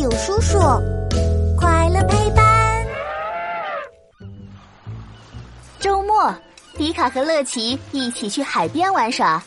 [0.00, 0.58] 友叔叔，
[1.58, 2.86] 快乐陪伴。
[5.78, 6.34] 周末，
[6.78, 9.42] 迪卡和乐奇一起去海边玩耍。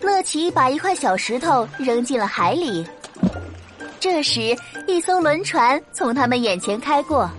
[0.00, 2.86] 乐奇把一块小石头扔进了海里。
[3.98, 4.54] 这时，
[4.86, 7.30] 一艘轮船从他们眼前开过。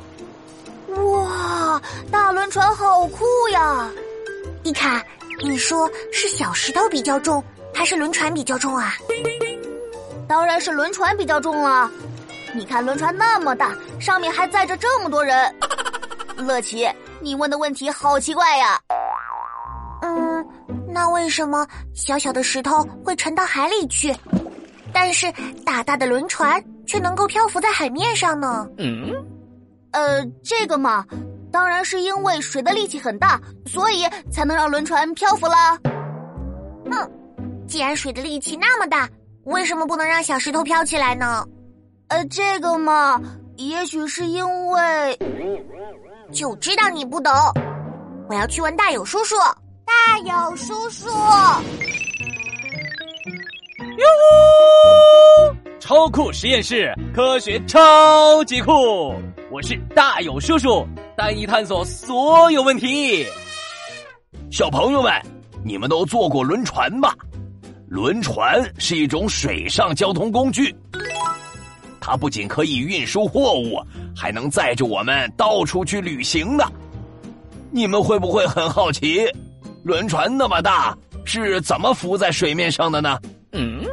[0.96, 1.80] 哇，
[2.12, 3.88] 大轮船好酷呀！
[4.64, 5.06] 迪卡，
[5.44, 8.96] 你说是小石头比较重，还是轮船比较重啊？
[10.28, 11.92] 当然是轮船比较重了。
[12.54, 15.54] 你看轮船那么大，上面还载着这么多人。
[16.38, 16.88] 乐奇，
[17.20, 18.80] 你问的问题好奇怪呀。
[20.02, 20.46] 嗯，
[20.88, 24.16] 那为什么小小的石头会沉到海里去，
[24.94, 25.32] 但是
[25.66, 28.68] 大大的轮船却能够漂浮在海面上呢？
[28.78, 29.12] 嗯，
[29.92, 31.06] 呃，这个嘛，
[31.52, 35.78] 当然是因为水的力气很大，所以才能让轮船漂浮啦。
[36.86, 37.12] 嗯，
[37.68, 39.10] 既然水的力气那么大。
[39.44, 41.48] 为什么不能让小石头飘起来呢？
[42.10, 43.22] 呃，这个嘛，
[43.58, 45.20] 也许是因为……
[46.32, 47.32] 就知道你不懂。
[48.30, 49.36] 我要去问大友叔叔。
[49.86, 51.08] 大友叔叔，
[53.98, 54.06] 哟！
[55.80, 59.14] 超酷实验室，科学超级酷！
[59.50, 63.26] 我是大友叔叔，带你探索所有问题。
[64.52, 65.12] 小朋友们，
[65.64, 67.16] 你们都坐过轮船吧？
[67.88, 70.76] 轮船是一种水上交通工具，
[72.08, 73.84] 它不仅可以运输货物，
[74.16, 76.64] 还能载着我们到处去旅行呢。
[77.70, 79.28] 你们会不会很好奇，
[79.84, 83.20] 轮船那么大是怎么浮在水面上的呢？
[83.52, 83.84] 嗯，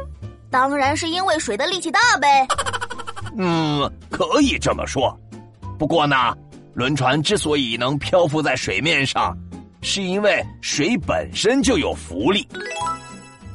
[0.49, 2.47] 当然是因为水的力气大呗。
[3.37, 5.13] 嗯，可以这么说。
[5.77, 6.33] 不过呢，
[6.73, 9.37] 轮船之所以能漂浮在水面上，
[9.81, 12.47] 是因为水本身就有浮力。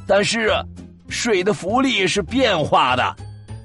[0.05, 0.53] 但是，
[1.09, 3.15] 水的浮力是变化的，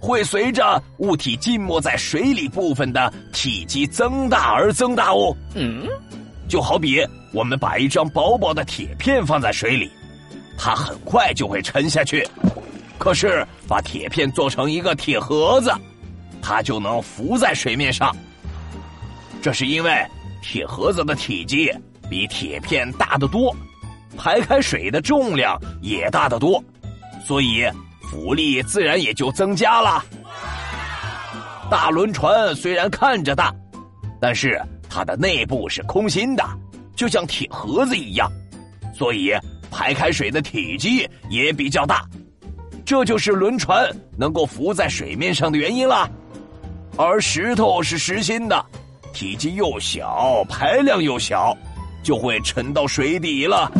[0.00, 5.36] 会随着物体浸没在水里部分的体积增大而增大哦。
[5.54, 5.86] 嗯，
[6.48, 9.90] 就好比我们把一张薄薄的铁片放在水里，
[10.58, 12.26] 它很快就会沉下去。
[12.98, 15.72] 可是，把铁片做成一个铁盒子，
[16.40, 18.14] 它就能浮在水面上。
[19.42, 20.06] 这是因为
[20.42, 21.70] 铁盒子的体积
[22.08, 23.54] 比铁片大得多。
[24.16, 26.62] 排开水的重量也大得多，
[27.22, 27.68] 所以
[28.10, 30.04] 浮力自然也就增加了。
[31.70, 33.52] 大轮船虽然看着大，
[34.20, 36.44] 但是它的内部是空心的，
[36.94, 38.30] 就像铁盒子一样，
[38.94, 39.32] 所以
[39.70, 42.04] 排开水的体积也比较大。
[42.84, 46.08] 这就是轮船能够浮在水面上的原因啦。
[46.96, 48.64] 而石头是实心的，
[49.12, 51.52] 体积又小，排量又小，
[52.02, 53.70] 就会沉到水底了。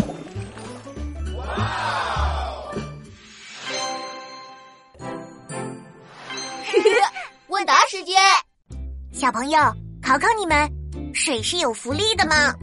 [7.48, 8.16] 问答时间，
[9.12, 9.58] 小朋友，
[10.02, 10.70] 考考你们，
[11.14, 12.54] 水是有浮力的吗？